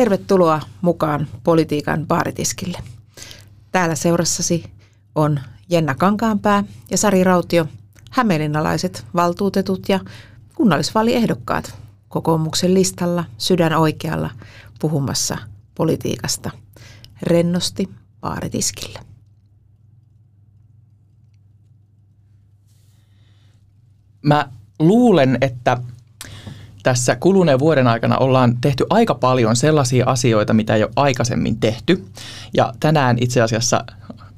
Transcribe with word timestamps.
Tervetuloa 0.00 0.60
mukaan 0.80 1.26
politiikan 1.44 2.06
baaritiskille. 2.06 2.78
Täällä 3.72 3.94
seurassasi 3.94 4.64
on 5.14 5.40
Jenna 5.68 5.94
Kankaanpää 5.94 6.64
ja 6.90 6.98
Sari 6.98 7.24
Rautio, 7.24 7.66
hämeenlinnalaiset 8.10 9.06
valtuutetut 9.14 9.88
ja 9.88 10.00
kunnallisvaaliehdokkaat 10.54 11.78
kokoomuksen 12.08 12.74
listalla 12.74 13.24
sydän 13.38 13.72
oikealla 13.72 14.30
puhumassa 14.78 15.38
politiikasta 15.74 16.50
rennosti 17.22 17.88
baaritiskille. 18.20 18.98
Mä 24.22 24.48
luulen, 24.78 25.38
että 25.40 25.78
tässä 26.82 27.16
kuluneen 27.16 27.58
vuoden 27.58 27.86
aikana 27.86 28.18
ollaan 28.18 28.56
tehty 28.60 28.86
aika 28.90 29.14
paljon 29.14 29.56
sellaisia 29.56 30.06
asioita, 30.06 30.54
mitä 30.54 30.74
ei 30.74 30.82
ole 30.82 30.92
aikaisemmin 30.96 31.60
tehty. 31.60 32.04
Ja 32.54 32.72
tänään 32.80 33.16
itse 33.20 33.40
asiassa 33.40 33.84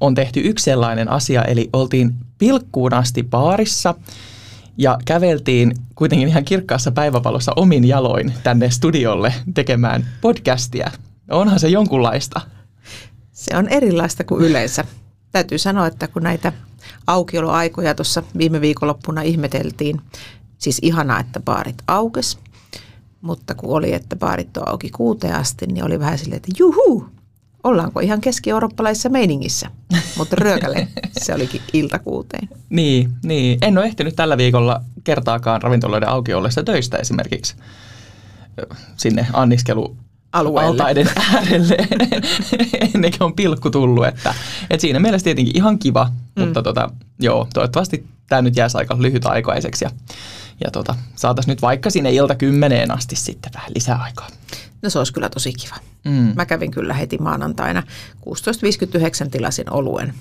on 0.00 0.14
tehty 0.14 0.40
yksi 0.44 0.64
sellainen 0.64 1.10
asia, 1.10 1.44
eli 1.44 1.70
oltiin 1.72 2.14
pilkkuun 2.38 2.94
asti 2.94 3.22
baarissa 3.22 3.94
ja 4.76 4.98
käveltiin 5.04 5.72
kuitenkin 5.94 6.28
ihan 6.28 6.44
kirkkaassa 6.44 6.92
päivävalossa 6.92 7.52
omin 7.56 7.84
jaloin 7.84 8.32
tänne 8.42 8.70
studiolle 8.70 9.34
tekemään 9.54 10.06
podcastia. 10.20 10.90
Onhan 11.30 11.60
se 11.60 11.68
jonkunlaista. 11.68 12.40
Se 13.32 13.56
on 13.56 13.68
erilaista 13.68 14.24
kuin 14.24 14.44
yleensä. 14.44 14.84
Täytyy 15.32 15.58
sanoa, 15.58 15.86
että 15.86 16.08
kun 16.08 16.22
näitä 16.22 16.52
aukioloaikoja 17.06 17.94
tuossa 17.94 18.22
viime 18.38 18.60
viikonloppuna 18.60 19.22
ihmeteltiin, 19.22 20.00
Siis 20.62 20.78
ihanaa, 20.82 21.20
että 21.20 21.40
baarit 21.40 21.82
aukes, 21.86 22.38
mutta 23.20 23.54
kun 23.54 23.76
oli, 23.76 23.92
että 23.92 24.16
baarit 24.16 24.56
on 24.56 24.68
auki 24.68 24.90
kuuteen 24.90 25.34
asti, 25.34 25.66
niin 25.66 25.84
oli 25.84 26.00
vähän 26.00 26.18
silleen, 26.18 26.36
että 26.36 26.52
juhu, 26.58 27.06
ollaanko 27.64 28.00
ihan 28.00 28.20
keski-eurooppalaisessa 28.20 29.08
meiningissä. 29.08 29.70
Mutta 30.16 30.36
ryökäle, 30.36 30.88
se 31.20 31.34
olikin 31.34 31.60
ilta 31.72 31.98
kuuteen. 31.98 32.48
Niin, 32.70 33.10
niin, 33.22 33.58
en 33.62 33.78
ole 33.78 33.86
ehtinyt 33.86 34.16
tällä 34.16 34.36
viikolla 34.36 34.82
kertaakaan 35.04 35.62
ravintoloiden 35.62 36.08
auki 36.08 36.34
ollessa 36.34 36.62
töistä 36.62 36.96
esimerkiksi 36.96 37.56
sinne 38.96 39.26
anniskelu 39.32 39.96
alueelle. 40.32 40.70
altaiden 40.70 41.10
äärelle 41.34 41.76
ennen 42.94 43.10
kuin 43.10 43.22
on 43.22 43.34
pilkku 43.34 43.70
tullut. 43.70 44.06
Että, 44.06 44.34
et 44.70 44.80
siinä 44.80 45.00
mielessä 45.00 45.24
tietenkin 45.24 45.56
ihan 45.56 45.78
kiva, 45.78 46.04
mm. 46.36 46.44
mutta 46.44 46.62
tota, 46.62 46.90
joo, 47.18 47.48
toivottavasti 47.54 48.06
tämä 48.28 48.42
nyt 48.42 48.56
jäisi 48.56 48.78
aika 48.78 48.96
lyhyt 48.98 49.26
aikaiseksi 49.26 49.84
ja 49.84 49.90
ja 50.64 50.70
tota, 50.70 50.94
saataisiin 51.16 51.52
nyt 51.52 51.62
vaikka 51.62 51.90
sinne 51.90 52.12
ilta 52.12 52.34
kymmeneen 52.34 52.90
asti 52.90 53.16
sitten 53.16 53.52
vähän 53.54 53.70
lisää 53.74 53.96
aikaa. 54.02 54.28
No 54.82 54.90
se 54.90 54.98
olisi 54.98 55.12
kyllä 55.12 55.28
tosi 55.28 55.52
kiva. 55.52 55.76
Mm. 56.04 56.32
Mä 56.36 56.46
kävin 56.46 56.70
kyllä 56.70 56.94
heti 56.94 57.18
maanantaina 57.18 57.82
16.59 59.24 59.30
tilasin 59.30 59.72
oluen 59.72 60.14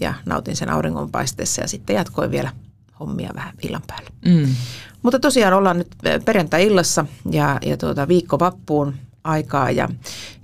ja 0.00 0.14
nautin 0.26 0.56
sen 0.56 0.70
auringonpaisteessa 0.70 1.60
ja 1.62 1.68
sitten 1.68 1.96
jatkoin 1.96 2.30
vielä 2.30 2.52
hommia 3.00 3.30
vähän 3.34 3.54
illan 3.62 3.82
päälle. 3.86 4.10
Mm. 4.24 4.54
Mutta 5.02 5.18
tosiaan 5.18 5.54
ollaan 5.54 5.78
nyt 5.78 5.96
perjantai-illassa 6.24 7.06
ja, 7.30 7.58
ja 7.62 7.76
tuota, 7.76 8.08
viikko 8.08 8.38
vappuun 8.38 8.94
aikaa 9.24 9.70
ja, 9.70 9.88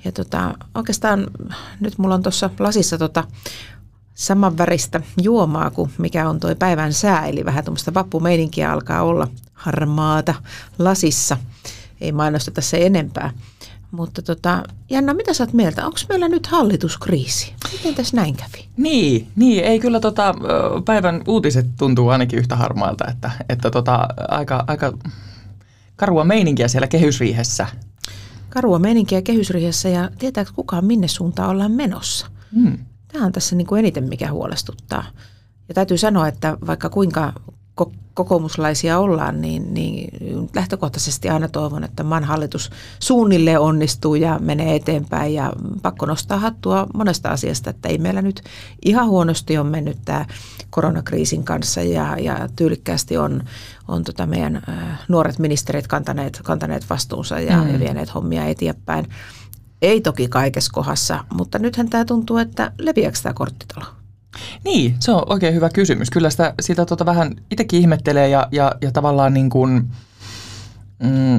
ja 0.05 0.13
tota, 0.13 0.55
oikeastaan 0.75 1.27
nyt 1.81 1.99
mulla 1.99 2.15
on 2.15 2.23
tuossa 2.23 2.51
lasissa 2.59 2.99
tota, 2.99 3.25
saman 4.19 4.59
väristä 4.59 5.01
juomaa 5.23 5.71
kuin 5.71 5.91
mikä 5.99 6.29
on 6.29 6.41
tuo 6.41 6.55
päivän 6.55 6.93
sää, 6.93 7.27
eli 7.27 7.45
vähän 7.45 7.65
tuommoista 7.65 7.95
vappumeininkiä 7.95 8.73
alkaa 8.73 9.03
olla 9.03 9.29
harmaata 9.55 10.35
lasissa. 10.79 11.37
Ei 12.01 12.13
mainosteta 12.13 12.61
se 12.61 12.87
enempää. 12.87 13.31
Mutta 13.91 14.23
tota, 14.23 14.63
Janna, 14.91 15.15
mitä 15.15 15.35
sä 15.35 15.45
oot 15.45 15.53
mieltä? 15.53 15.87
Onko 15.87 15.99
meillä 16.09 16.29
nyt 16.29 16.47
hallituskriisi? 16.47 17.55
Miten 17.73 17.95
tässä 17.95 18.17
näin 18.17 18.37
kävi? 18.37 18.69
Niin, 18.77 19.29
niin 19.37 19.65
ei 19.65 19.79
kyllä 19.79 20.01
tota, 20.01 20.35
päivän 20.85 21.23
uutiset 21.27 21.67
tuntuu 21.77 22.09
ainakin 22.09 22.39
yhtä 22.39 22.57
harmailta, 22.57 23.05
että, 23.11 23.31
että 23.49 23.71
tota, 23.71 24.09
aika, 24.29 24.65
aika 24.67 24.93
karua 25.97 26.25
meininkiä 26.25 26.69
siellä 26.69 26.87
kehysriihessä. 26.87 27.67
Karua 28.49 28.79
meininkiä 28.79 29.23
kehysriihessä 29.23 29.89
ja 29.89 30.11
tietääkö 30.19 30.51
kukaan 30.55 30.85
minne 30.85 31.09
suuntaan 31.09 31.51
ollaan 31.51 31.73
menossa? 31.73 32.27
Hmm. 32.55 32.79
Tämä 33.13 33.27
on 33.27 33.33
tässä 33.33 33.57
niin 33.57 33.67
kuin 33.67 33.79
eniten 33.79 34.09
mikä 34.09 34.33
huolestuttaa. 34.33 35.05
Ja 35.69 35.75
täytyy 35.75 35.99
sanoa, 35.99 36.29
että 36.29 36.59
vaikka 36.67 36.89
kuinka 36.89 37.33
kokoomuslaisia 38.19 38.99
ollaan, 38.99 39.41
niin, 39.41 39.75
niin 39.75 40.11
lähtökohtaisesti 40.55 41.29
aina 41.29 41.49
toivon, 41.49 41.85
että 41.85 42.03
maan 42.03 42.25
hallitus 42.25 42.71
suunnilleen 43.01 43.61
onnistuu 43.61 44.15
ja 44.15 44.39
menee 44.39 44.75
eteenpäin. 44.75 45.35
Ja 45.35 45.53
pakko 45.83 46.07
nostaa 46.07 46.39
hattua 46.39 46.87
monesta 46.95 47.29
asiasta, 47.29 47.71
että 47.71 47.89
ei 47.89 47.99
meillä 47.99 48.23
nyt 48.23 48.43
ihan 48.85 49.09
huonosti 49.09 49.59
on 49.59 49.67
mennyt 49.67 49.99
tämä 50.05 50.27
koronakriisin 50.71 51.45
kanssa 51.45 51.83
ja, 51.83 52.17
ja 52.21 52.49
tyylikkäästi 52.57 53.17
on, 53.17 53.43
on 53.89 54.05
tota 54.05 54.27
meidän 54.27 54.63
nuoret 55.09 55.39
ministerit 55.39 55.87
kantaneet, 55.87 56.41
kantaneet 56.45 56.91
vastuunsa 56.91 57.41
ja, 57.41 57.57
mm. 57.57 57.73
ja 57.73 57.79
vieneet 57.79 58.15
hommia 58.15 58.45
eteenpäin. 58.45 59.07
Ei 59.83 60.01
toki 60.01 60.29
kaikessa 60.29 60.73
kohdassa, 60.73 61.25
mutta 61.35 61.59
nythän 61.59 61.91
tämä 61.91 62.05
tuntuu, 62.05 62.37
että 62.37 62.73
leviääkö 62.79 63.19
tämä 63.23 63.33
korttitalo? 63.33 63.87
Niin, 64.65 64.97
se 65.01 65.13
on 65.13 65.23
oikein 65.27 65.55
hyvä 65.55 65.69
kysymys. 65.69 66.11
Kyllä 66.11 66.31
sitä, 66.31 66.55
sitä 66.61 66.87
tota 66.87 67.07
vähän 67.07 67.37
itsekin 67.51 67.81
ihmettelee 67.81 68.29
ja, 68.29 68.49
ja, 68.53 68.73
ja 68.81 68.93
tavallaan 68.93 69.35
niin 69.35 69.51
kuin, 69.51 69.85
mm, 71.03 71.39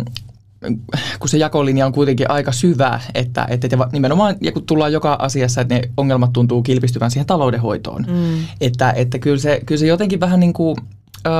kun 1.20 1.30
se 1.30 1.38
jakolinja 1.38 1.86
on 1.86 1.92
kuitenkin 1.92 2.32
aika 2.32 2.52
syvä, 2.52 3.00
että, 3.16 3.48
että 3.50 3.68
nimenomaan 3.92 4.36
ja 4.42 4.52
kun 4.52 4.66
tullaan 4.66 4.94
joka 4.94 5.14
asiassa, 5.20 5.62
että 5.62 5.76
ne 5.76 5.82
ongelmat 5.98 6.34
tuntuu 6.34 6.62
kilpistyvän 6.62 7.12
siihen 7.12 7.28
taloudenhoitoon. 7.28 8.06
Mm. 8.08 8.46
Että, 8.62 8.92
että 8.92 9.20
kyllä, 9.20 9.38
se, 9.38 9.62
kyllä 9.66 9.80
se 9.80 9.88
jotenkin 9.88 10.20
vähän 10.20 10.40
niin 10.40 10.54
kuin 10.54 10.76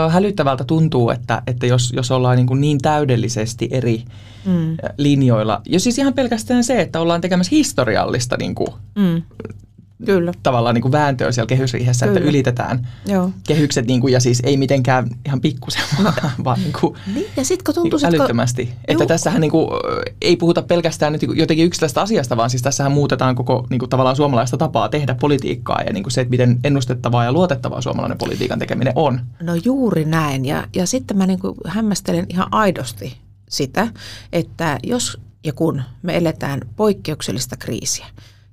hälyttävältä 0.10 0.64
tuntuu, 0.64 1.10
että, 1.10 1.42
että 1.48 1.66
jos, 1.66 1.94
jos 1.96 2.12
ollaan 2.12 2.38
niin, 2.38 2.48
kuin 2.48 2.62
niin 2.62 2.78
täydellisesti 2.78 3.68
eri 3.72 4.04
mm. 4.46 4.78
linjoilla. 4.98 5.62
Ja 5.70 5.80
siis 5.80 5.98
ihan 5.98 6.14
pelkästään 6.14 6.64
se, 6.64 6.82
että 6.82 7.00
ollaan 7.00 7.22
tekemässä 7.22 7.56
historiallista 7.56 8.38
niin 8.38 8.56
kuin, 8.56 8.74
mm. 8.96 9.22
Kyllä. 10.06 10.34
tavallaan 10.44 10.76
niin 10.76 10.82
kuin 10.82 10.92
vääntöä 10.92 11.32
siellä 11.32 11.48
kehysriihessä, 11.48 12.06
Kyllä. 12.06 12.18
että 12.18 12.30
ylitetään 12.30 12.88
Joo. 13.06 13.32
kehykset 13.48 13.88
niin 13.88 14.02
kuin, 14.02 14.14
ja 14.14 14.20
siis 14.20 14.42
ei 14.46 14.58
mitenkään 14.58 15.10
ihan 15.26 15.42
pikkusen, 15.42 15.82
no. 16.04 16.14
vaan 16.44 16.60
niin 16.60 16.74
kuin, 16.82 16.96
niin, 17.14 17.28
ja 17.38 17.46
sit, 17.46 17.64
kun 17.64 17.76
tuntuu, 17.76 18.00
niin 18.00 18.16
älyttömästi. 18.16 18.66
Kun... 18.66 18.76
Että 18.88 19.06
tässähän 19.06 19.42
niin 19.42 19.52
kuin, 19.52 19.70
ei 20.22 20.36
puhuta 20.36 20.62
pelkästään 20.62 21.14
nyt 21.14 21.22
jotenkin 21.34 21.66
yksilöstä 21.66 22.02
asiasta, 22.02 22.38
vaan 22.38 22.50
siis 22.50 22.62
tässähän 22.62 22.92
muutetaan 22.92 23.36
koko 23.36 23.68
niin 23.70 23.80
kuin, 23.80 23.90
tavallaan 23.90 24.16
suomalaista 24.16 24.58
tapaa 24.58 24.90
tehdä 24.90 25.16
politiikkaa 25.16 25.82
ja 25.82 25.94
niin 25.94 26.04
kuin 26.04 26.12
se, 26.12 26.22
että 26.22 26.30
miten 26.30 26.60
ennustettavaa 26.64 27.24
ja 27.24 27.32
luotettavaa 27.32 27.82
suomalainen 27.82 28.18
politiikan 28.18 28.60
tekeminen 28.60 28.94
on. 28.96 29.22
No 29.42 29.56
juuri 29.56 30.06
näin 30.06 30.46
ja, 30.46 30.68
ja 30.76 30.88
sitten 30.88 31.18
mä 31.18 31.26
niin 31.26 31.40
kuin 31.40 31.56
hämmästelen 31.66 32.26
ihan 32.30 32.48
aidosti 32.52 33.18
sitä, 33.50 33.88
että 34.34 34.80
jos 34.84 35.18
ja 35.44 35.54
kun 35.54 35.82
me 36.02 36.18
eletään 36.18 36.62
poikkeuksellista 36.76 37.58
kriisiä, 37.58 38.06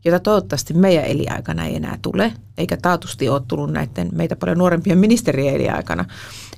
jota 0.07 0.21
toivottavasti 0.21 0.75
meidän 0.75 1.05
eliaikana 1.05 1.65
ei 1.65 1.77
enää 1.77 1.99
tule, 2.03 2.33
eikä 2.59 2.77
taatusti 2.77 3.29
ole 3.29 3.43
tullut 3.49 3.73
näiden 3.73 4.09
meitä 4.13 4.37
paljon 4.37 4.59
nuorempien 4.59 4.99
ministerien 4.99 5.55
eliaikana, 5.55 6.05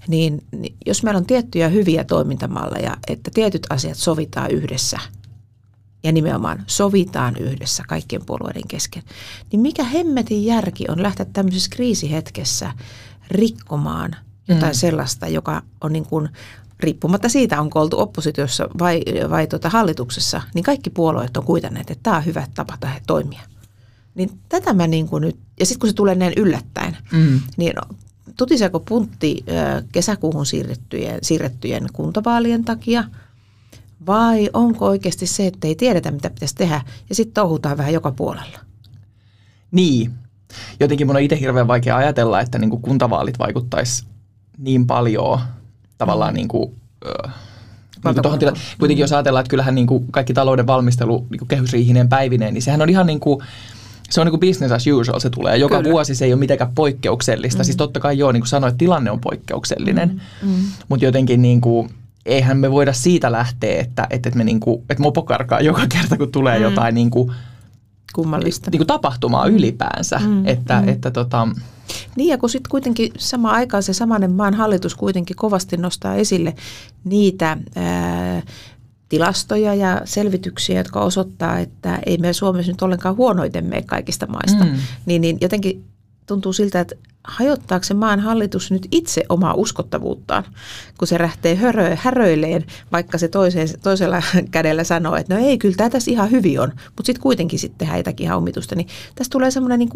niin, 0.08 0.44
niin 0.52 0.76
jos 0.86 1.02
meillä 1.02 1.18
on 1.18 1.26
tiettyjä 1.26 1.68
hyviä 1.68 2.04
toimintamalleja, 2.04 2.96
että 3.08 3.30
tietyt 3.34 3.66
asiat 3.70 3.96
sovitaan 3.96 4.50
yhdessä 4.50 4.98
ja 6.02 6.12
nimenomaan 6.12 6.64
sovitaan 6.66 7.36
yhdessä 7.36 7.82
kaikkien 7.88 8.26
puolueiden 8.26 8.68
kesken, 8.68 9.02
niin 9.52 9.60
mikä 9.60 9.84
hemmetin 9.84 10.44
järki 10.44 10.84
on 10.88 11.02
lähteä 11.02 11.26
tämmöisessä 11.32 11.70
kriisihetkessä 11.72 12.72
rikkomaan 13.30 14.16
jotain 14.48 14.72
mm. 14.72 14.78
sellaista, 14.78 15.28
joka 15.28 15.62
on 15.80 15.92
niin 15.92 16.06
kuin 16.06 16.28
riippumatta 16.80 17.28
siitä, 17.28 17.60
onko 17.60 17.80
oltu 17.80 18.00
oppositiossa 18.00 18.68
vai, 18.78 19.02
vai 19.30 19.46
tuota 19.46 19.68
hallituksessa, 19.68 20.42
niin 20.54 20.62
kaikki 20.62 20.90
puolueet 20.90 21.36
on 21.36 21.44
kuitanneet, 21.44 21.90
että 21.90 22.02
tämä 22.02 22.16
on 22.16 22.26
hyvä 22.26 22.46
tapa 22.54 22.78
toimia. 23.06 23.40
Niin 24.14 24.30
tätä 24.48 24.74
mä 24.74 24.86
niin 24.86 25.08
kuin 25.08 25.20
nyt, 25.20 25.36
ja 25.60 25.66
sitten 25.66 25.80
kun 25.80 25.88
se 25.88 25.94
tulee 25.94 26.14
näin 26.14 26.32
yllättäen, 26.36 26.96
mm. 27.12 27.40
niin 27.56 27.72
tutiseeko 28.36 28.80
puntti 28.80 29.44
kesäkuuhun 29.92 30.46
siirrettyjen, 30.46 31.18
siirrettyjen 31.22 31.86
kuntavaalien 31.92 32.64
takia, 32.64 33.04
vai 34.06 34.50
onko 34.52 34.86
oikeasti 34.86 35.26
se, 35.26 35.46
että 35.46 35.68
ei 35.68 35.74
tiedetä, 35.74 36.10
mitä 36.10 36.30
pitäisi 36.30 36.54
tehdä, 36.54 36.82
ja 37.08 37.14
sitten 37.14 37.34
touhutaan 37.34 37.78
vähän 37.78 37.92
joka 37.92 38.12
puolella? 38.12 38.58
Niin. 39.70 40.12
Jotenkin 40.80 41.06
mun 41.06 41.16
on 41.16 41.22
itse 41.22 41.40
hirveän 41.40 41.68
vaikea 41.68 41.96
ajatella, 41.96 42.40
että 42.40 42.58
niin 42.58 42.70
kuin 42.70 42.82
kuntavaalit 42.82 43.38
vaikuttaisi 43.38 44.06
niin 44.58 44.86
paljon 44.86 45.40
tavallaan 45.98 46.34
mm. 46.34 46.36
niin 46.36 46.48
kuin, 46.48 46.72
äh, 47.06 47.34
niin 48.04 48.14
kuin 48.22 48.38
tila- 48.38 48.58
kuitenkin 48.78 49.02
jos 49.02 49.12
ajatellaan, 49.12 49.40
että 49.40 49.50
kyllähän 49.50 49.74
niin 49.74 49.86
kuin 49.86 50.06
kaikki 50.12 50.34
talouden 50.34 50.66
valmistelu 50.66 51.26
niin 51.30 51.38
kuin 51.38 51.48
kehysriihinen 51.48 52.08
päivineen, 52.08 52.54
niin 52.54 52.62
sehän 52.62 52.82
on 52.82 52.88
ihan 52.88 53.06
niin 53.06 53.20
kuin, 53.20 53.40
se 54.10 54.20
on 54.20 54.26
niin 54.26 54.38
kuin 54.38 54.40
business 54.40 54.72
as 54.72 54.86
usual, 54.86 55.20
se 55.20 55.30
tulee. 55.30 55.56
Joka 55.56 55.76
Kyllä. 55.76 55.90
vuosi 55.90 56.14
se 56.14 56.24
ei 56.24 56.32
ole 56.32 56.40
mitenkään 56.40 56.72
poikkeuksellista. 56.74 57.62
Mm. 57.62 57.64
Siis 57.64 57.76
totta 57.76 58.00
kai 58.00 58.18
joo, 58.18 58.32
niin 58.32 58.40
kuin 58.40 58.48
sanoit, 58.48 58.78
tilanne 58.78 59.10
on 59.10 59.20
poikkeuksellinen. 59.20 60.20
Mm. 60.42 60.48
Mm. 60.48 60.64
Mutta 60.88 61.04
jotenkin 61.04 61.42
niin 61.42 61.60
kuin, 61.60 61.90
eihän 62.26 62.58
me 62.58 62.70
voida 62.70 62.92
siitä 62.92 63.32
lähteä, 63.32 63.80
että, 63.80 64.06
että, 64.10 64.30
me 64.34 64.44
niinku, 64.44 64.84
että 64.90 65.02
mopo 65.02 65.22
karkaa 65.22 65.60
joka 65.60 65.86
kerta, 65.86 66.16
kun 66.16 66.32
tulee 66.32 66.58
mm. 66.58 66.62
jotain 66.62 66.94
niinku, 66.94 67.32
kummallista. 68.12 68.70
Niinku 68.70 68.84
tapahtumaa 68.84 69.48
mm. 69.48 69.54
ylipäänsä. 69.54 70.18
Mm. 70.18 70.46
Että, 70.46 70.80
mm. 70.80 70.88
että 70.88 71.10
tota, 71.10 71.48
niin 72.16 72.28
ja 72.28 72.38
kun 72.38 72.50
sitten 72.50 72.70
kuitenkin 72.70 73.12
sama 73.18 73.50
aikaan 73.50 73.82
se 73.82 73.92
samanen 73.92 74.32
maan 74.32 74.54
hallitus 74.54 74.94
kuitenkin 74.94 75.36
kovasti 75.36 75.76
nostaa 75.76 76.14
esille 76.14 76.54
niitä 77.04 77.56
ää, 77.76 78.42
tilastoja 79.08 79.74
ja 79.74 80.02
selvityksiä, 80.04 80.80
jotka 80.80 81.00
osoittaa, 81.00 81.58
että 81.58 81.98
ei 82.06 82.18
me 82.18 82.32
Suomessa 82.32 82.72
nyt 82.72 82.82
ollenkaan 82.82 83.16
huonoiten 83.16 83.64
mene 83.64 83.82
kaikista 83.82 84.26
maista, 84.26 84.64
mm. 84.64 84.76
niin, 85.06 85.20
niin 85.20 85.38
jotenkin 85.40 85.84
tuntuu 86.26 86.52
siltä, 86.52 86.80
että 86.80 86.94
hajottaako 87.24 87.84
se 87.84 87.94
maan 87.94 88.20
hallitus 88.20 88.70
nyt 88.70 88.88
itse 88.90 89.24
omaa 89.28 89.54
uskottavuuttaan, 89.54 90.44
kun 90.98 91.08
se 91.08 91.18
lähtee 91.18 91.54
hörö, 91.54 91.96
häröileen, 91.96 92.64
vaikka 92.92 93.18
se 93.18 93.28
toiseen, 93.28 93.68
toisella 93.82 94.22
kädellä 94.50 94.84
sanoo, 94.84 95.16
että 95.16 95.34
no 95.34 95.40
ei, 95.40 95.58
kyllä 95.58 95.76
tämä 95.76 95.90
tässä 95.90 96.10
ihan 96.10 96.30
hyvin 96.30 96.60
on, 96.60 96.72
mutta 96.86 97.06
sitten 97.06 97.22
kuitenkin 97.22 97.58
sitten 97.58 97.78
tehdään 97.78 97.98
jotakin 97.98 98.24
ihan 98.24 98.38
omitusta, 98.38 98.74
niin 98.74 98.88
tästä 99.14 99.32
tulee 99.32 99.50
semmoinen 99.50 99.78
niin 99.78 99.90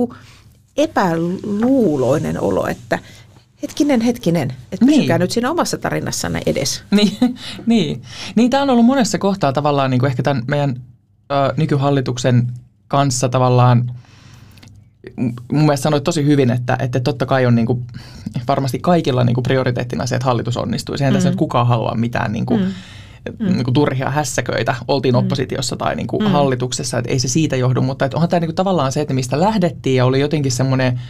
epäluuloinen 0.76 2.40
olo, 2.40 2.66
että 2.66 2.98
hetkinen, 3.62 4.00
hetkinen, 4.00 4.52
että 4.72 4.86
niin. 4.86 4.96
pysykää 4.96 5.18
nyt 5.18 5.30
siinä 5.30 5.50
omassa 5.50 5.78
tarinassanne 5.78 6.40
edes. 6.46 6.82
Niin, 6.90 7.18
niin. 7.66 8.02
niin 8.34 8.50
tämä 8.50 8.62
on 8.62 8.70
ollut 8.70 8.86
monessa 8.86 9.18
kohtaa 9.18 9.52
tavallaan 9.52 9.90
niin 9.90 10.00
kuin 10.00 10.10
ehkä 10.10 10.22
tämän 10.22 10.42
meidän 10.46 10.80
ö, 11.32 11.54
nykyhallituksen 11.56 12.52
kanssa 12.88 13.28
tavallaan– 13.28 13.84
mun 15.52 15.62
mielestä 15.62 15.82
sanoit 15.82 16.04
tosi 16.04 16.24
hyvin, 16.24 16.50
että, 16.50 16.76
että 16.80 17.00
totta 17.00 17.26
kai 17.26 17.46
on 17.46 17.54
niin 17.54 17.66
kuin, 17.66 17.86
varmasti 18.48 18.78
kaikilla 18.78 19.24
niin 19.24 19.34
kuin 19.34 19.42
prioriteettina 19.42 20.06
se, 20.06 20.14
että 20.14 20.26
hallitus 20.26 20.56
onnistuu. 20.56 20.96
Sehän 20.96 21.12
mm. 21.12 21.14
tässä 21.14 21.28
nyt 21.28 21.38
kukaan 21.38 21.66
halua 21.66 21.94
mitään 21.94 22.32
niin 22.32 22.46
kuin, 22.46 22.60
mm. 22.60 22.72
Niin 23.38 23.64
kuin 23.64 23.74
turhia 23.74 24.10
hässäköitä, 24.10 24.74
oltiin 24.88 25.14
mm. 25.14 25.18
oppositiossa 25.18 25.76
tai 25.76 25.96
niin 25.96 26.06
kuin 26.06 26.22
mm. 26.22 26.30
hallituksessa, 26.30 26.98
että 26.98 27.10
ei 27.10 27.18
se 27.18 27.28
siitä 27.28 27.56
johdu, 27.56 27.82
mutta 27.82 28.04
että 28.04 28.16
onhan 28.16 28.28
tämä 28.28 28.40
niin 28.40 28.48
kuin 28.48 28.56
tavallaan 28.56 28.92
se, 28.92 29.00
että 29.00 29.14
mistä 29.14 29.40
lähdettiin 29.40 29.96
ja 29.96 30.04
oli 30.04 30.20
jotenkin 30.20 30.52
semmoinen 30.52 31.00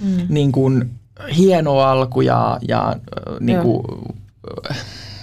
mm. 0.00 0.26
niin 0.28 0.52
kuin 0.52 0.90
hieno 1.36 1.78
alku 1.78 2.20
ja, 2.20 2.58
ja 2.68 2.96
niin 3.40 3.60
kuin, 3.60 3.82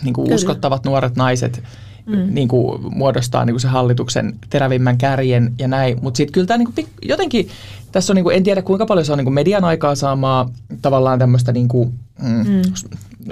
niin 0.03 0.13
kuin 0.13 0.33
uskottavat 0.33 0.85
nuoret 0.85 1.15
naiset– 1.15 1.63
mm. 2.09 2.33
niin 2.33 2.47
kuin, 2.47 2.81
muodostaa 2.95 3.45
niin 3.45 3.53
kuin 3.53 3.61
se 3.61 3.67
hallituksen 3.67 4.35
terävimmän 4.49 4.97
kärjen 4.97 5.53
ja 5.59 5.67
näin. 5.67 5.99
Mutta 6.01 6.17
sitten 6.17 6.33
kyllä 6.33 6.47
tämä 6.47 6.57
niin 6.57 6.73
kuin, 6.73 6.87
jotenkin, 7.01 7.47
tässä 7.91 8.13
on, 8.13 8.15
niin 8.15 8.23
kuin, 8.23 8.35
en 8.35 8.43
tiedä 8.43 8.61
kuinka 8.61 8.85
paljon 8.85 9.05
se 9.05 9.11
on 9.11 9.17
niin 9.17 9.25
kuin 9.25 9.33
median 9.33 9.63
aikaa 9.63 9.95
saamaa 9.95 10.49
tavallaan 10.81 11.19
tämmöistä 11.19 11.51
niin 11.51 11.67
kuin, 11.67 11.93
mm, 12.21 12.29
mm. 12.29 12.61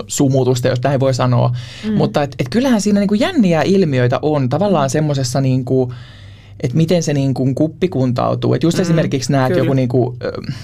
sumutusta, 0.08 0.68
jos 0.68 0.84
näin 0.84 1.00
voi 1.00 1.14
sanoa. 1.14 1.56
Mm. 1.88 1.94
Mutta 1.94 2.24
et, 2.24 2.36
et 2.40 2.50
kyllähän 2.50 2.82
siinä 2.82 3.00
niin 3.00 3.08
kuin 3.08 3.20
jänniä 3.20 3.62
ilmiöitä 3.62 4.20
on 4.22 4.50
tavallaan 4.50 4.90
semmoisessa 4.90 5.42
niin 5.42 5.66
kuin, 5.66 5.94
että 6.60 6.78
miten 6.78 7.04
se 7.04 7.14
niin 7.14 7.34
kuin 7.34 7.56
kuppi 7.56 7.88
kuntautuu. 7.88 8.54
Että 8.54 8.68
just 8.68 8.78
mm, 8.78 8.82
esimerkiksi 8.82 9.32
näet 9.32 9.56
joku 9.56 9.74
niin 9.74 9.90
kuin, 9.90 10.18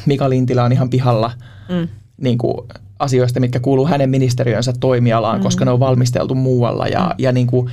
Mika 0.06 0.30
Lintilä 0.30 0.64
on 0.64 0.72
ihan 0.72 0.90
pihalla 0.90 1.32
mm. 1.70 1.88
niin 2.18 2.38
kuin, 2.38 2.58
asioista, 3.00 3.40
mitkä 3.40 3.60
kuuluu 3.60 3.88
hänen 3.88 4.10
ministeriönsä 4.10 4.74
toimialaan, 4.80 5.40
mm. 5.40 5.44
koska 5.44 5.66
ne 5.66 5.72
on 5.72 5.80
valmisteltu 5.80 6.36
muualla. 6.36 6.88
Ja, 6.88 7.00
mm. 7.00 7.16
ja 7.18 7.32
niin 7.32 7.48
kuin, 7.48 7.72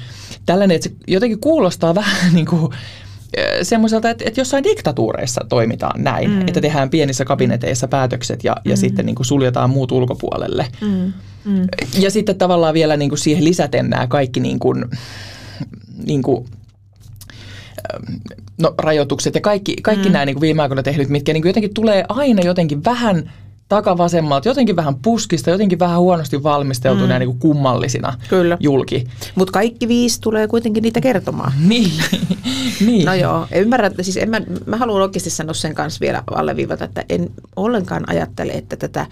tällainen, 0.53 0.75
että 0.75 0.89
se 0.89 0.95
jotenkin 1.07 1.41
kuulostaa 1.41 1.95
vähän 1.95 2.35
niin 2.37 2.47
kuin, 2.47 2.73
semmoiselta, 3.63 4.11
että, 4.11 4.25
että 4.27 4.41
jossain 4.41 4.65
diktatuureissa 4.65 5.41
toimitaan 5.49 6.03
näin, 6.03 6.31
mm. 6.31 6.41
että 6.41 6.61
tehdään 6.61 6.91
pienissä 6.91 7.25
kabineteissa 7.25 7.89
päätökset 7.89 8.45
ja, 8.45 8.57
ja 8.65 8.73
mm. 8.73 8.77
sitten 8.77 9.07
niin 9.07 9.17
kuin 9.17 9.27
suljetaan 9.27 9.71
muut 9.71 9.93
ulkopuolelle. 9.93 10.67
Mm. 10.81 11.13
Mm. 11.45 11.69
Ja 11.99 12.11
sitten 12.11 12.39
tavallaan 12.39 12.75
vielä 12.75 12.97
niin 12.97 13.09
kuin 13.09 13.19
siihen 13.19 13.45
lisäten 13.45 13.91
nämä 13.91 14.07
kaikki 14.07 14.41
niin 14.41 14.59
kuin, 14.59 14.85
niin 16.07 16.23
kuin, 16.23 16.47
no, 18.59 18.75
rajoitukset 18.79 19.35
ja 19.35 19.41
kaikki, 19.41 19.77
kaikki 19.83 20.09
mm. 20.09 20.13
nämä 20.13 20.25
niin 20.25 20.35
kuin 20.35 20.43
viime 20.43 20.63
aikoina 20.63 20.83
tehdyt, 20.83 21.09
mitkä 21.09 21.33
niin 21.33 21.43
kuin 21.43 21.51
jotenkin 21.51 21.75
tulee 21.75 22.05
aina 22.09 22.43
jotenkin 22.43 22.85
vähän 22.85 23.33
takavasemmalta, 23.71 24.49
jotenkin 24.49 24.77
vähän 24.77 24.95
puskista, 24.95 25.51
jotenkin 25.51 25.79
vähän 25.79 26.01
huonosti 26.01 26.43
valmisteltuneena 26.43 27.15
mm. 27.15 27.19
niin 27.19 27.29
kuin 27.29 27.39
kummallisina 27.39 28.19
Kyllä. 28.29 28.57
julki. 28.61 29.05
Mutta 29.35 29.53
kaikki 29.53 29.89
viisi 29.89 30.21
tulee 30.21 30.49
kuitenkin 30.49 30.83
niitä 30.83 31.01
kertomaan. 31.01 31.53
niin. 31.69 31.93
niin. 32.87 33.07
No 33.07 33.15
joo, 33.15 33.47
ymmärrän, 33.55 33.93
siis 34.01 34.17
en 34.17 34.31
mä, 34.31 34.41
mä 34.67 34.77
haluan 34.77 35.03
oikeasti 35.03 35.31
sanoa 35.31 35.55
sen 35.55 35.75
kanssa 35.75 36.01
vielä 36.01 36.23
alleviivata, 36.31 36.85
että 36.85 37.05
en 37.09 37.31
ollenkaan 37.57 38.05
ajattele, 38.07 38.53
että 38.53 38.77
tätä 38.77 39.07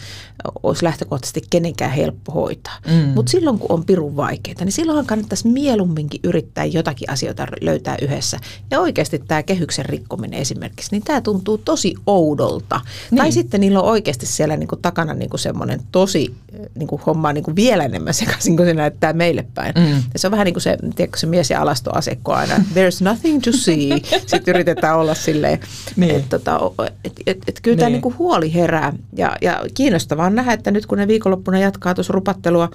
olisi 0.62 0.84
lähtökohtaisesti 0.84 1.43
kenenkään 1.50 1.93
helppo 1.93 2.32
hoitaa. 2.32 2.76
Mm. 2.87 2.94
Mutta 2.94 3.31
silloin 3.31 3.58
kun 3.58 3.72
on 3.72 3.84
pirun 3.84 4.16
vaikeita, 4.16 4.64
niin 4.64 4.72
silloin 4.72 5.06
kannattaisi 5.06 5.49
mieluumminkin 5.49 6.20
yrittää 6.25 6.64
jotakin 6.64 7.10
asioita 7.10 7.46
löytää 7.60 7.96
yhdessä. 8.02 8.38
Ja 8.70 8.81
oikeasti 8.81 9.19
tämä 9.19 9.43
kehyksen 9.43 9.87
rikkominen 9.87 10.40
esimerkiksi, 10.40 10.90
niin 10.90 11.02
tämä 11.02 11.20
tuntuu 11.20 11.58
tosi 11.58 11.94
oudolta. 12.06 12.81
Niin. 13.10 13.19
Tai 13.19 13.32
sitten 13.32 13.60
niillä 13.60 13.81
on 13.81 13.88
oikeasti 13.88 14.26
siellä 14.26 14.48
siellä 14.49 14.61
niin 14.61 14.69
kuin 14.69 14.83
takana 14.83 15.15
niin 15.15 15.31
kuin 15.31 15.41
semmoinen 15.41 15.81
tosi 15.93 16.35
niin 16.75 16.87
kuin 16.87 17.03
homma 17.06 17.33
niin 17.33 17.45
kuin 17.45 17.56
vielä 17.56 17.85
enemmän 17.85 18.15
sekaisin 18.15 18.56
kuin 18.56 18.69
se 18.69 18.75
näyttää 18.75 19.12
meille 19.12 19.47
päin. 19.55 19.73
Mm. 19.77 20.03
Ja 20.12 20.19
se 20.19 20.27
on 20.27 20.31
vähän 20.31 20.45
niin 20.45 20.55
kuin 20.55 20.62
se, 20.62 20.77
tiedätkö, 20.97 21.19
se 21.19 21.27
mies 21.27 21.50
ja 21.50 21.62
alastoasekko 21.62 22.33
aina, 22.33 22.55
there's 22.55 23.05
nothing 23.05 23.43
to 23.43 23.53
see. 23.53 24.00
Sitten 24.27 24.55
yritetään 24.55 24.99
olla 24.99 25.15
silleen, 25.15 25.61
niin. 25.97 26.17
että 26.17 26.39
tota, 26.39 26.61
et, 27.05 27.12
et, 27.27 27.39
et, 27.47 27.61
kyllä 27.62 27.75
niin. 27.75 27.79
tämä 27.79 27.91
niin 27.91 28.03
kuin 28.03 28.19
huoli 28.19 28.55
herää. 28.55 28.93
Ja, 29.17 29.37
ja 29.43 29.65
kiinnostavaa 29.75 30.27
on 30.27 30.35
nähdä, 30.35 30.53
että 30.53 30.71
nyt 30.71 30.87
kun 30.87 30.99
ne 30.99 31.09
viikonloppuna 31.09 31.59
jatkaa 31.59 31.94
tuossa 31.94 32.12
rupattelua, 32.12 32.71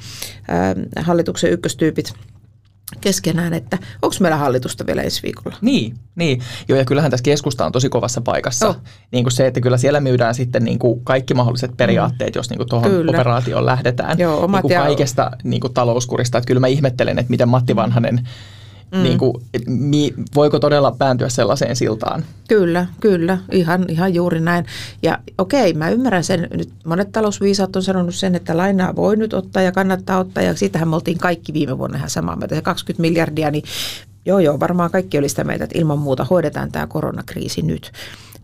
ää, 0.48 0.76
hallituksen 0.98 1.52
ykköstyypit– 1.52 2.14
keskenään, 3.02 3.54
että 3.54 3.78
onko 4.02 4.16
meillä 4.20 4.38
hallitusta 4.38 4.86
vielä 4.86 5.02
ensi 5.02 5.24
viikolla. 5.24 5.58
Niin, 5.62 5.96
niin. 6.16 6.42
Joo, 6.68 6.80
ja 6.80 6.86
kyllähän 6.86 7.12
tässä 7.12 7.24
keskusta 7.24 7.66
on 7.66 7.72
tosi 7.72 7.90
kovassa 7.90 8.22
paikassa. 8.22 8.68
Oh. 8.68 8.78
Niin 9.12 9.24
kuin 9.24 9.32
se, 9.32 9.48
että 9.48 9.62
kyllä 9.62 9.78
siellä 9.78 10.00
myydään 10.00 10.36
sitten 10.36 10.64
niin 10.64 10.80
kuin 10.80 11.04
kaikki 11.04 11.34
mahdolliset 11.34 11.72
periaatteet, 11.78 12.36
mm. 12.36 12.40
jos 12.40 12.50
niin 12.50 12.58
kuin 12.58 12.70
tuohon 12.70 12.92
kyllä. 12.92 13.10
operaatioon 13.10 13.66
lähdetään. 13.66 14.20
Joo, 14.20 14.44
omat 14.44 14.64
niin 14.64 14.74
kuin 14.74 14.86
kaikesta 14.86 15.32
niin 15.44 15.62
kuin 15.62 15.74
talouskurista. 15.74 16.38
Että 16.38 16.48
kyllä 16.48 16.60
mä 16.60 16.68
ihmettelen, 16.68 17.20
että 17.20 17.30
miten 17.30 17.50
Matti 17.50 17.76
Vanhanen 17.76 18.28
Mm. 18.94 19.04
Niin 19.04 19.18
kuin, 19.18 19.34
mi, 19.68 20.14
voiko 20.36 20.60
todella 20.60 20.92
pääntyä 20.92 21.30
sellaiseen 21.30 21.76
siltaan? 21.76 22.24
Kyllä, 22.48 22.86
kyllä. 23.00 23.38
Ihan, 23.52 23.86
ihan 23.90 24.14
juuri 24.14 24.40
näin. 24.40 24.66
Ja 25.04 25.20
okei, 25.38 25.74
mä 25.74 25.90
ymmärrän 25.90 26.24
sen. 26.24 26.48
Nyt 26.54 26.70
monet 26.86 27.12
talousviisaat 27.12 27.76
on 27.76 27.84
sanonut 27.84 28.16
sen, 28.16 28.36
että 28.36 28.58
lainaa 28.58 28.96
voi 28.96 29.16
nyt 29.16 29.34
ottaa 29.34 29.64
ja 29.64 29.72
kannattaa 29.72 30.20
ottaa. 30.20 30.44
Ja 30.44 30.56
siitähän 30.56 30.88
me 30.88 30.96
oltiin 30.96 31.18
kaikki 31.18 31.54
viime 31.54 31.78
vuonna 31.78 31.98
ihan 31.98 32.10
samaa 32.10 32.36
mieltä. 32.36 32.56
Se 32.56 32.62
20 32.62 33.02
miljardia, 33.02 33.52
niin 33.52 33.64
joo 34.26 34.40
joo, 34.40 34.60
varmaan 34.60 34.92
kaikki 34.92 35.18
oli 35.18 35.30
sitä 35.30 35.44
mieltä, 35.44 35.64
että 35.64 35.80
ilman 35.80 36.00
muuta 36.00 36.26
hoidetaan 36.30 36.72
tämä 36.72 36.88
koronakriisi 36.88 37.62
nyt. 37.62 37.92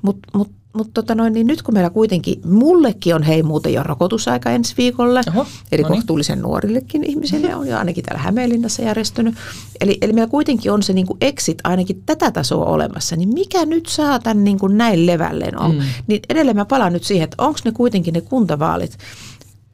Mutta 0.02 0.30
mut 0.34 0.52
mutta 0.74 0.92
tota 0.94 1.16
noin, 1.16 1.34
niin 1.34 1.48
nyt 1.48 1.62
kun 1.62 1.74
meillä 1.74 1.90
kuitenkin, 1.90 2.42
mullekin 2.46 3.16
on 3.16 3.24
hei 3.24 3.44
muuten 3.44 3.74
jo 3.74 3.84
rokotusaika 3.84 4.50
ensi 4.50 4.74
viikolla, 4.78 5.22
Oho, 5.28 5.46
eli 5.72 5.82
no 5.82 5.90
niin. 5.90 5.98
kohtuullisen 5.98 6.42
nuorillekin 6.42 7.04
ihmisille 7.04 7.56
on 7.56 7.68
jo 7.68 7.78
ainakin 7.78 8.04
täällä 8.04 8.22
Hämeenlinnassa 8.22 8.82
järjestynyt. 8.82 9.36
Eli, 9.82 9.98
eli 10.02 10.14
meillä 10.14 10.32
kuitenkin 10.32 10.72
on 10.72 10.84
se 10.84 10.94
niin 10.94 11.08
kuin 11.08 11.18
exit 11.22 11.58
ainakin 11.64 12.04
tätä 12.06 12.32
tasoa 12.32 12.66
olemassa, 12.66 13.16
niin 13.16 13.30
mikä 13.34 13.66
nyt 13.66 13.86
saa 13.86 14.20
tämän 14.20 14.44
niin 14.44 14.60
kuin 14.60 14.78
näin 14.78 15.06
levälleen 15.06 15.60
on? 15.60 15.76
Mm. 15.76 15.82
Niin 16.08 16.22
edelleen 16.30 16.58
mä 16.58 16.66
palaan 16.66 16.94
nyt 16.94 17.04
siihen, 17.04 17.24
että 17.24 17.44
onko 17.44 17.60
ne 17.66 17.72
kuitenkin 17.72 18.14
ne 18.14 18.22
kuntavaalit, 18.22 18.98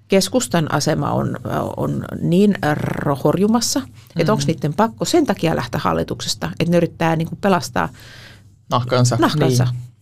keskustan 0.08 0.74
asema 0.74 1.12
on, 1.12 1.38
on 1.78 2.06
niin 2.22 2.58
rohorjumassa, 3.04 3.80
mm-hmm. 3.80 4.22
että 4.22 4.34
onko 4.34 4.44
niiden 4.48 4.74
pakko 4.74 5.06
sen 5.06 5.25
takia 5.25 5.56
lähteä 5.56 5.82
hallituksesta, 5.84 6.52
että 6.60 6.72
ne 6.72 6.78
yrittää 6.78 7.16
niin 7.16 7.28
kuin 7.28 7.40
pelastaa 7.42 7.90
nahkansa. 8.70 9.18
nahkansa. 9.20 9.64
Niin. 9.64 9.95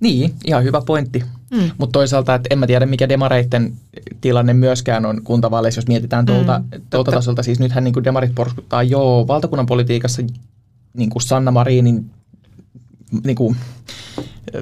Niin, 0.00 0.34
ihan 0.46 0.64
hyvä 0.64 0.82
pointti. 0.86 1.24
Mm. 1.50 1.70
Mutta 1.78 1.92
toisaalta, 1.92 2.34
että 2.34 2.48
en 2.50 2.58
mä 2.58 2.66
tiedä, 2.66 2.86
mikä 2.86 3.08
demareitten 3.08 3.72
tilanne 4.20 4.54
myöskään 4.54 5.06
on 5.06 5.20
kuntavaaleissa, 5.24 5.78
jos 5.78 5.88
mietitään 5.88 6.26
tuolta, 6.26 6.58
mm, 6.58 6.82
tuolta 6.90 7.10
tasolta. 7.10 7.42
Siis 7.42 7.60
nythän 7.60 7.84
niin 7.84 7.94
kuin 7.94 8.04
demarit 8.04 8.34
porskuttaa 8.34 8.82
jo 8.82 9.24
valtakunnan 9.28 9.66
politiikassa 9.66 10.22
niin 10.94 11.10
kuin 11.10 11.22
Sanna 11.22 11.50
Marinin 11.50 12.10
niin 13.24 13.36
kuin, 13.36 13.56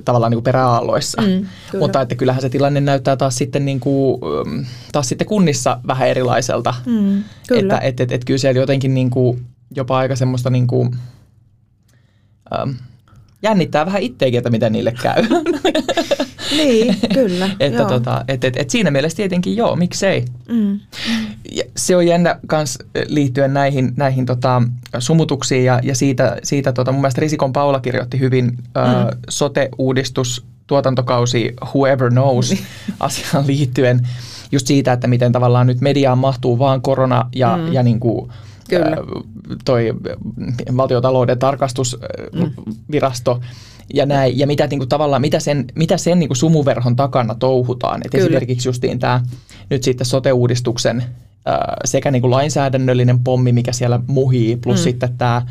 tavallaan 0.04 0.30
niin 0.30 0.36
kuin 0.36 0.44
peräaalloissa. 0.44 1.22
Mm, 1.22 1.46
Mutta 1.78 2.00
että 2.00 2.14
kyllähän 2.14 2.42
se 2.42 2.48
tilanne 2.48 2.80
näyttää 2.80 3.16
taas 3.16 3.36
sitten, 3.36 3.64
niin 3.64 3.80
kuin, 3.80 4.20
taas 4.92 5.08
sitten 5.08 5.26
kunnissa 5.26 5.80
vähän 5.86 6.08
erilaiselta. 6.08 6.74
Mm, 6.86 7.24
kyllä. 7.48 7.74
Että 7.74 7.86
et, 7.86 8.00
et, 8.00 8.12
et 8.12 8.24
kyllä 8.24 8.38
siellä 8.38 8.60
jotenkin 8.60 8.94
niin 8.94 9.10
kuin, 9.10 9.46
jopa 9.76 9.98
aika 9.98 10.16
semmoista 10.16 10.50
niin 10.50 10.66
kuin, 10.66 10.96
ähm, 12.54 12.70
jännittää 13.42 13.86
vähän 13.86 14.02
itseäkin, 14.02 14.38
että 14.38 14.50
miten 14.50 14.72
niille 14.72 14.94
käy. 15.02 15.22
niin, 16.58 16.96
kyllä. 17.14 17.50
että 17.60 17.84
tota, 17.84 18.24
et, 18.28 18.44
et, 18.44 18.56
et 18.56 18.70
siinä 18.70 18.90
mielessä 18.90 19.16
tietenkin 19.16 19.56
joo, 19.56 19.76
miksei. 19.76 20.24
Mm. 20.48 20.80
Ja 21.52 21.64
se 21.76 21.96
on 21.96 22.06
jännä 22.06 22.40
myös 22.52 22.78
liittyen 23.06 23.54
näihin, 23.54 23.92
näihin 23.96 24.26
tota, 24.26 24.62
sumutuksiin 24.98 25.64
ja, 25.64 25.80
ja 25.82 25.94
siitä, 25.94 26.36
siitä 26.42 26.72
tota, 26.72 26.92
mun 26.92 27.00
mielestä 27.00 27.20
Risikon 27.20 27.52
Paula 27.52 27.80
kirjoitti 27.80 28.20
hyvin 28.20 28.44
mm. 28.44 28.54
ö, 28.76 29.16
sote-uudistus 29.28 30.44
tuotantokausi 30.66 31.54
Whoever 31.64 32.10
Knows 32.10 32.50
niin. 32.50 32.64
asiaan 33.00 33.46
liittyen, 33.46 34.08
just 34.52 34.66
siitä, 34.66 34.92
että 34.92 35.06
miten 35.06 35.32
tavallaan 35.32 35.66
nyt 35.66 35.80
mediaan 35.80 36.18
mahtuu 36.18 36.58
vaan 36.58 36.82
korona 36.82 37.28
ja, 37.34 37.56
mm. 37.56 37.72
ja 37.72 37.82
niin 37.82 38.00
kuin, 38.00 38.32
Kyllä. 38.68 38.96
toi 39.64 39.94
valtiotalouden 40.76 41.38
tarkastusvirasto 41.38 43.34
mm. 43.34 43.40
ja 43.94 44.06
näin, 44.06 44.38
ja 44.38 44.46
mitä 44.46 44.66
niin 44.66 44.78
kuin, 44.78 44.88
tavallaan, 44.88 45.22
mitä 45.22 45.40
sen, 45.40 45.64
mitä 45.74 45.96
sen 45.96 46.18
niin 46.18 46.28
kuin 46.28 46.36
sumuverhon 46.36 46.96
takana 46.96 47.34
touhutaan. 47.34 48.00
Et 48.04 48.14
esimerkiksi 48.14 48.68
justiin 48.68 48.98
tämä 48.98 49.20
nyt 49.70 49.82
sitten 49.82 50.06
sote-uudistuksen 50.06 51.04
sekä 51.84 52.10
niin 52.10 52.20
kuin 52.22 52.30
lainsäädännöllinen 52.30 53.18
pommi, 53.18 53.52
mikä 53.52 53.72
siellä 53.72 54.00
muhii, 54.06 54.56
plus 54.56 54.78
mm. 54.78 54.82
sitten 54.84 55.18
tämä 55.18 55.42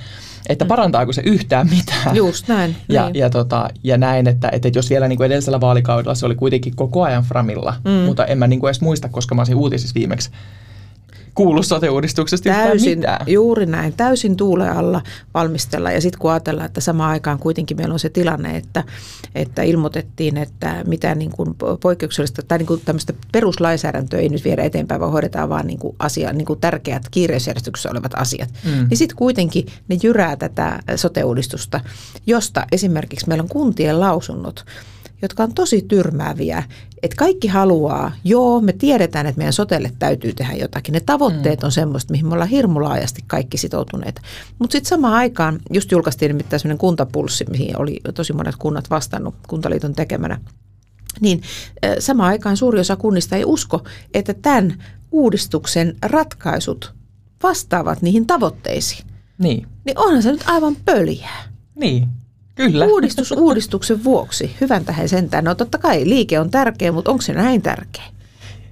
että 0.50 0.66
mm. 0.66 0.68
parantaako 0.68 1.14
se 1.14 1.22
yhtään 1.26 1.70
mitään. 1.70 2.16
Just 2.16 2.48
näin. 2.48 2.76
Ja, 2.90 3.06
niin. 3.06 3.16
ja, 3.16 3.30
tota, 3.30 3.70
ja 3.84 3.98
näin, 3.98 4.28
että, 4.28 4.50
että 4.52 4.70
jos 4.74 4.90
vielä 4.90 5.08
niin 5.08 5.18
kuin 5.18 5.26
edellisellä 5.26 5.62
vaalikaudella 5.62 6.16
se 6.16 6.26
oli 6.26 6.36
kuitenkin 6.36 6.76
koko 6.76 7.04
ajan 7.04 7.24
framilla, 7.24 7.76
mm. 7.84 7.92
mutta 7.92 8.26
en 8.26 8.38
mä 8.38 8.48
niin 8.48 8.60
kuin 8.60 8.68
edes 8.68 8.82
muista, 8.82 9.10
koska 9.10 9.36
mä 9.36 9.42
olisin 9.42 9.56
uutisissa 9.56 9.96
viimeksi 9.96 10.30
kuullut 11.36 11.66
sote-uudistuksesta 11.66 12.50
täysin, 12.50 13.00
mitään. 13.00 13.26
Juuri 13.28 13.66
näin, 13.66 13.94
täysin 13.94 14.36
tuule 14.36 14.70
alla 14.70 15.02
valmistella. 15.34 15.92
Ja 15.92 16.02
sitten 16.02 16.20
kun 16.20 16.32
ajatellaan, 16.32 16.66
että 16.66 16.82
samaan 16.82 17.12
aikaan 17.12 17.40
kuitenkin 17.40 17.78
meillä 17.78 17.94
on 17.94 18.00
se 18.00 18.10
tilanne, 18.10 18.58
että, 18.58 18.84
että 19.36 19.64
ilmoitettiin, 19.64 20.38
että 20.38 20.84
mitä 20.88 21.16
niin 21.16 21.32
kuin 21.32 21.56
poikkeuksellista 21.82 22.42
tai 22.48 22.58
niin 22.58 22.68
kuin 22.68 22.82
tämmöistä 22.86 23.14
peruslainsäädäntöä 23.32 24.20
ei 24.20 24.30
nyt 24.30 24.44
viedä 24.44 24.64
eteenpäin, 24.64 25.02
vaan 25.02 25.12
hoidetaan 25.12 25.50
vaan 25.50 25.68
niin 25.68 25.80
kuin 25.80 25.96
asia, 26.00 26.34
niin 26.34 26.46
kuin 26.46 26.60
tärkeät 26.60 27.04
kiireisjärjestyksessä 27.12 27.92
olevat 27.92 28.12
asiat. 28.16 28.50
Mm. 28.66 28.88
Niin 28.90 28.98
sitten 28.98 29.18
kuitenkin 29.18 29.66
ne 29.88 29.98
jyrää 30.04 30.36
tätä 30.36 30.80
sote-uudistusta, 30.96 31.80
josta 32.28 32.66
esimerkiksi 32.72 33.28
meillä 33.28 33.42
on 33.42 33.50
kuntien 33.50 34.00
lausunnot, 34.00 34.66
jotka 35.22 35.44
on 35.44 35.54
tosi 35.54 35.82
tyrmääviä. 35.82 36.64
Että 37.04 37.16
kaikki 37.16 37.48
haluaa, 37.48 38.12
joo, 38.24 38.62
me 38.62 38.74
tiedetään, 38.74 39.26
että 39.26 39.38
meidän 39.38 39.54
sotelle 39.54 39.92
täytyy 40.00 40.34
tehdä 40.34 40.54
jotakin. 40.54 40.94
Ne 40.94 41.00
tavoitteet 41.00 41.62
mm. 41.62 41.66
on 41.66 41.72
semmoista, 41.72 42.12
mihin 42.12 42.28
me 42.28 42.34
ollaan 42.34 42.50
hirmu 42.50 42.84
laajasti 42.84 43.24
kaikki 43.28 43.58
sitoutuneet. 43.58 44.22
Mutta 44.60 44.72
sitten 44.72 44.90
samaan 44.90 45.14
aikaan, 45.14 45.60
just 45.74 45.92
julkaistiin 45.92 46.30
nimittäin 46.30 46.60
sellainen 46.60 46.78
kuntapulssi, 46.78 47.46
mihin 47.50 47.82
oli 47.82 48.00
tosi 48.14 48.34
monet 48.34 48.56
kunnat 48.56 48.90
vastannut 48.90 49.36
Kuntaliiton 49.48 49.96
tekemänä. 49.96 50.42
Niin 51.22 51.42
samaan 52.00 52.30
aikaan 52.30 52.58
suuri 52.58 52.80
osa 52.80 52.96
kunnista 52.96 53.36
ei 53.36 53.46
usko, 53.46 53.84
että 54.14 54.34
tämän 54.34 54.84
uudistuksen 55.12 55.96
ratkaisut 56.06 56.94
vastaavat 57.44 58.02
niihin 58.02 58.28
tavoitteisiin. 58.28 59.08
Niin. 59.38 59.68
Niin 59.86 60.00
onhan 60.00 60.24
se 60.24 60.32
nyt 60.32 60.44
aivan 60.46 60.76
pöliä. 60.86 61.30
Niin. 61.76 62.08
Kyllä. 62.56 62.86
Uudistus 62.86 63.32
uudistuksen 63.32 64.04
vuoksi. 64.04 64.56
Hyvän 64.62 64.86
tähän 64.86 65.10
sentään. 65.10 65.44
No 65.44 65.56
totta 65.56 65.78
kai 65.78 66.10
liike 66.10 66.40
on 66.40 66.52
tärkeä, 66.52 66.92
mutta 66.92 67.12
onko 67.12 67.22
se 67.22 67.34
näin 67.34 67.62
tärkeä? 67.62 68.15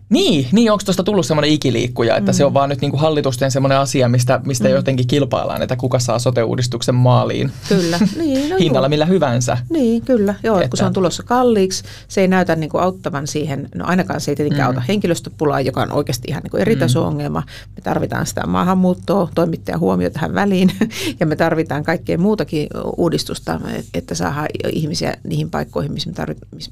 Niin, 0.10 0.48
niin 0.52 0.72
onko 0.72 0.84
tuosta 0.86 1.04
tullut 1.04 1.26
semmoinen 1.26 1.52
ikiliikkuja, 1.52 2.18
että 2.18 2.32
mm. 2.32 2.36
se 2.36 2.46
on 2.46 2.54
vaan 2.54 2.70
nyt 2.70 2.82
niin 2.82 2.92
kuin 2.92 3.02
hallitusten 3.02 3.52
semmoinen 3.52 3.78
asia, 3.78 4.10
mistä, 4.10 4.42
mistä 4.46 4.68
mm. 4.68 4.74
jotenkin 4.74 5.08
kilpaillaan, 5.08 5.62
että 5.62 5.76
kuka 5.76 6.00
saa 6.00 6.20
sote-uudistuksen 6.20 6.96
maaliin. 6.96 7.52
Kyllä. 7.70 8.00
Niin, 8.24 8.50
no 8.50 8.58
Hinnalla 8.60 8.90
millä 8.90 9.06
hyvänsä. 9.06 9.58
Niin, 9.70 10.02
kyllä. 10.02 10.36
Joo, 10.44 10.58
että... 10.58 10.70
kun 10.70 10.78
se 10.78 10.86
on 10.86 10.94
tulossa 10.94 11.24
kalliiksi, 11.24 11.84
se 12.08 12.22
ei 12.22 12.28
näytä 12.28 12.56
niin 12.56 12.70
kuin 12.70 12.84
auttavan 12.84 13.28
siihen, 13.28 13.70
no 13.76 13.86
ainakaan 13.86 14.22
se 14.22 14.32
ei 14.32 14.36
tietenkään 14.36 14.66
mm. 14.66 14.68
auta 14.68 14.82
henkilöstöpulaa, 14.88 15.62
joka 15.62 15.82
on 15.82 15.92
oikeasti 15.92 16.28
ihan 16.28 16.44
niin 16.44 16.52
kuin 16.52 16.62
eri 16.62 16.76
taso 16.76 17.06
ongelma. 17.06 17.44
Me 17.76 17.82
tarvitaan 17.82 18.26
sitä 18.26 18.48
maahanmuuttoa, 18.48 19.30
toimittajan 19.36 19.80
huomio 19.80 20.10
tähän 20.10 20.34
väliin 20.34 20.72
ja 21.20 21.26
me 21.26 21.36
tarvitaan 21.36 21.84
kaikkea 21.84 22.18
muutakin 22.18 22.68
uudistusta, 22.98 23.60
että 23.94 24.16
saadaan 24.16 24.48
ihmisiä 24.74 25.18
niihin 25.24 25.50
paikkoihin, 25.50 25.92
missä, 25.92 26.12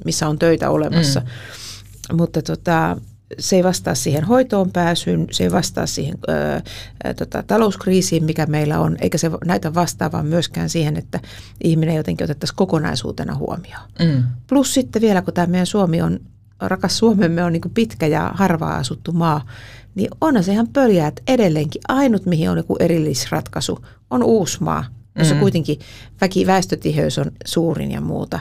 missä 0.06 0.28
on 0.28 0.40
töitä 0.40 0.70
olemassa. 0.70 1.20
Mm. 1.20 2.18
Mutta 2.18 2.42
tota, 2.42 2.98
se 3.40 3.56
ei 3.56 3.64
vastaa 3.64 3.96
siihen 3.96 4.24
hoitoon 4.24 4.72
pääsyyn, 4.72 5.28
se 5.32 5.44
ei 5.44 5.52
vastaa 5.52 5.86
siihen 5.86 6.18
ö, 6.30 7.14
tota, 7.14 7.44
talouskriisiin, 7.44 8.24
mikä 8.24 8.46
meillä 8.46 8.80
on, 8.80 8.98
eikä 9.02 9.18
se 9.18 9.32
näytä 9.46 9.74
vastaavan 9.74 10.26
myöskään 10.26 10.70
siihen, 10.70 10.98
että 10.98 11.20
ihminen 11.64 11.96
jotenkin 11.96 12.26
otettaisiin 12.26 12.56
kokonaisuutena 12.56 13.36
huomioon. 13.36 13.90
Mm. 14.00 14.24
Plus 14.48 14.74
sitten 14.74 15.02
vielä, 15.02 15.22
kun 15.22 15.34
tämä 15.34 15.48
meidän 15.48 15.68
Suomi 15.68 16.02
on, 16.02 16.20
rakas 16.60 16.98
Suomemme 16.98 17.44
on 17.44 17.54
niin 17.54 17.62
kuin 17.62 17.74
pitkä 17.74 18.08
ja 18.08 18.32
harvaa 18.34 18.76
asuttu 18.76 19.12
maa, 19.12 19.48
niin 19.96 20.10
onhan 20.22 20.44
se 20.44 20.52
ihan 20.52 20.68
pöljää, 20.68 21.08
että 21.08 21.22
edelleenkin 21.28 21.82
ainut, 21.88 22.26
mihin 22.26 22.50
on 22.50 22.58
joku 22.58 22.76
erillisratkaisu, 22.80 23.86
on 24.10 24.24
Uusmaa, 24.24 24.86
jossa 25.16 25.34
mm. 25.36 25.40
kuitenkin 25.40 25.80
väki, 26.22 26.48
väestötiheys 26.48 27.18
on 27.18 27.32
suurin 27.46 27.92
ja 27.92 28.02
muuta. 28.02 28.40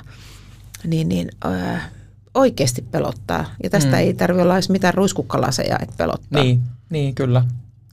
Niin, 0.85 1.09
niin 1.09 1.29
ö, 1.45 1.49
oikeasti 2.35 2.85
pelottaa. 2.91 3.45
Ja 3.63 3.71
tästä 3.71 3.91
mm. 3.91 3.99
ei 3.99 4.15
tarvitse 4.15 4.43
olla 4.43 4.55
edes 4.55 4.71
mitään 4.71 4.95
ruiskukkalaseja, 4.95 5.79
että 5.83 5.95
pelottaa. 5.99 6.43
Niin, 6.43 6.61
niin 6.91 7.15
kyllä. 7.15 7.45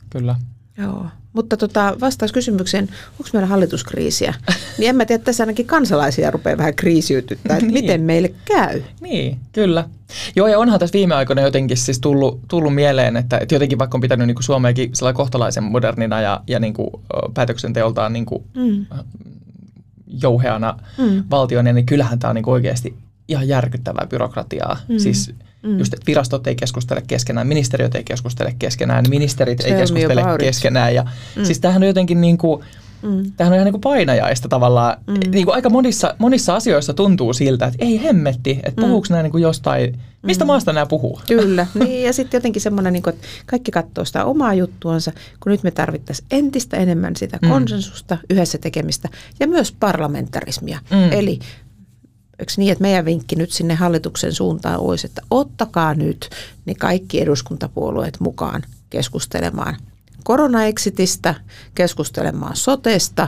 kyllä. 0.09 0.35
Joo. 0.77 1.05
Mutta 1.33 1.57
tota, 1.57 1.95
vastaus 2.01 2.31
kysymykseen, 2.31 2.89
onko 3.11 3.29
meillä 3.33 3.47
hallituskriisiä, 3.47 4.33
niin 4.77 4.89
en 4.89 4.95
mä 4.95 5.05
tiedä, 5.05 5.17
että 5.17 5.25
tässä 5.25 5.43
ainakin 5.43 5.65
kansalaisia 5.65 6.31
rupeaa 6.31 6.57
vähän 6.57 6.75
kriisiytyttää, 6.75 7.57
että 7.57 7.65
niin. 7.71 7.83
miten 7.83 8.01
meille 8.01 8.33
käy. 8.45 8.81
Niin, 9.01 9.39
kyllä. 9.51 9.83
Joo, 10.35 10.47
ja 10.47 10.59
onhan 10.59 10.79
tässä 10.79 10.93
viime 10.93 11.15
aikoina 11.15 11.41
jotenkin 11.41 11.77
siis 11.77 11.99
tullut, 11.99 12.39
tullut 12.47 12.75
mieleen, 12.75 13.17
että, 13.17 13.37
että 13.37 13.55
jotenkin 13.55 13.79
vaikka 13.79 13.97
on 13.97 14.01
pitänyt 14.01 14.27
niin 14.27 14.35
kuin 14.35 14.43
Suomeakin 14.43 14.91
kohtalaisen 15.13 15.63
modernina 15.63 16.21
ja, 16.21 16.41
ja 16.47 16.59
niin 16.59 16.73
kuin, 16.73 16.89
päätöksenteoltaan 17.33 18.13
niin 18.13 18.25
kuin, 18.25 18.43
mm. 18.55 18.85
jouheana 20.21 20.79
mm. 20.97 21.23
valtiona, 21.29 21.73
niin 21.73 21.85
kyllähän 21.85 22.19
tämä 22.19 22.29
on 22.29 22.35
niin 22.35 22.49
oikeasti 22.49 22.93
ihan 23.27 23.47
järkyttävää 23.47 24.07
byrokratiaa. 24.09 24.77
Mm. 24.89 24.99
Siis 24.99 25.33
mm. 25.63 25.79
just, 25.79 25.93
että 25.93 26.07
virastot 26.07 26.47
ei 26.47 26.55
keskustele 26.55 27.03
keskenään, 27.07 27.47
ministeriöt 27.47 27.95
ei 27.95 28.03
keskustele 28.03 28.55
keskenään, 28.59 29.05
ministerit 29.09 29.57
Tell 29.57 29.71
ei 29.73 29.79
keskustele 29.79 30.23
keskenään. 30.39 30.95
Ja, 30.95 31.05
mm. 31.35 31.43
Siis 31.43 31.59
tämähän 31.59 31.83
on 31.83 31.87
jotenkin 31.87 32.21
niin 32.21 32.37
kuin, 32.37 32.63
Mm. 33.01 33.31
Tämähän 33.37 33.53
on 33.53 33.55
ihan 33.55 33.65
niin 33.65 33.73
kuin 33.73 33.81
painajaista 33.81 34.47
tavallaan. 34.47 34.97
Mm. 35.07 35.31
Niin 35.31 35.45
kuin 35.45 35.55
aika 35.55 35.69
monissa, 35.69 36.15
monissa 36.17 36.55
asioissa 36.55 36.93
tuntuu 36.93 37.33
siltä, 37.33 37.65
että 37.65 37.85
ei 37.85 38.03
hemmetti, 38.03 38.59
että 38.63 38.81
puhuuko 38.81 39.05
mm. 39.09 39.13
nämä 39.13 39.23
niin 39.23 39.31
kuin 39.31 39.41
jostain, 39.41 39.99
mistä 40.21 40.43
mm. 40.43 40.47
maasta 40.47 40.73
nämä 40.73 40.85
puhuu? 40.85 41.19
Kyllä, 41.27 41.67
niin, 41.73 42.03
ja 42.03 42.13
sitten 42.13 42.37
jotenkin 42.37 42.61
semmoinen, 42.61 42.93
niin 42.93 43.03
kuin, 43.03 43.13
että 43.13 43.27
kaikki 43.45 43.71
katsoo 43.71 44.05
sitä 44.05 44.25
omaa 44.25 44.53
juttuansa, 44.53 45.11
kun 45.39 45.51
nyt 45.51 45.63
me 45.63 45.71
tarvittaisiin 45.71 46.27
entistä 46.31 46.77
enemmän 46.77 47.15
sitä 47.15 47.39
mm. 47.41 47.49
konsensusta, 47.49 48.17
yhdessä 48.29 48.57
tekemistä 48.57 49.09
ja 49.39 49.47
myös 49.47 49.71
parlamentarismia. 49.71 50.79
Mm. 50.91 51.11
Eli 51.11 51.39
eikö 52.39 52.53
niin, 52.57 52.71
että 52.71 52.81
meidän 52.81 53.05
vinkki 53.05 53.35
nyt 53.35 53.51
sinne 53.51 53.75
hallituksen 53.75 54.33
suuntaan 54.33 54.79
olisi, 54.79 55.07
että 55.07 55.21
ottakaa 55.31 55.93
nyt 55.93 56.29
ne 56.65 56.75
kaikki 56.75 57.21
eduskuntapuolueet 57.21 58.19
mukaan 58.19 58.63
keskustelemaan 58.89 59.77
koronaexitistä, 60.23 61.35
keskustelemaan 61.75 62.55
sotesta 62.55 63.27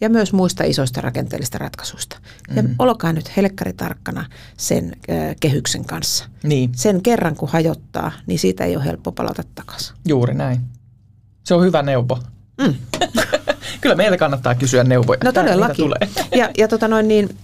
ja 0.00 0.10
myös 0.10 0.32
muista 0.32 0.64
isoista 0.64 1.00
rakenteellisista 1.00 1.58
ratkaisuista. 1.58 2.18
Ja 2.56 2.62
mm. 2.62 2.74
olkaa 2.78 3.12
nyt 3.12 3.36
helkkari 3.36 3.72
tarkkana 3.72 4.24
sen 4.56 4.92
äh, 5.10 5.36
kehyksen 5.40 5.84
kanssa. 5.84 6.24
Niin. 6.42 6.70
Sen 6.74 7.02
kerran 7.02 7.36
kun 7.36 7.48
hajottaa, 7.48 8.12
niin 8.26 8.38
siitä 8.38 8.64
ei 8.64 8.76
ole 8.76 8.84
helppo 8.84 9.12
palata 9.12 9.42
takaisin. 9.54 9.96
Juuri 10.08 10.34
näin. 10.34 10.60
Se 11.44 11.54
on 11.54 11.64
hyvä 11.64 11.82
neuvo. 11.82 12.18
Mm. 12.60 12.74
Kyllä 13.80 13.94
meillä 13.94 14.16
kannattaa 14.16 14.54
kysyä 14.54 14.84
neuvoja. 14.84 15.20
No 15.24 15.32
todellakin. 15.32 15.90
Ja, 16.34 16.50
ja 16.58 16.68
tota 16.68 16.88
noin, 16.88 17.08
niin, 17.08 17.36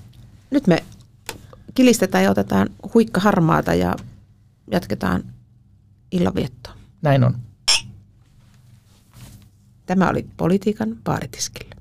nyt 0.50 0.66
me 0.66 0.83
kilistetään 1.75 2.25
ja 2.25 2.31
otetaan 2.31 2.69
huikka 2.95 3.21
harmaata 3.21 3.75
ja 3.75 3.97
jatketaan 4.71 5.23
illanviettoa. 6.12 6.75
Näin 7.02 7.25
on. 7.25 7.38
Tämä 9.87 10.09
oli 10.09 10.26
politiikan 10.37 10.97
baaritiskillä. 11.05 11.72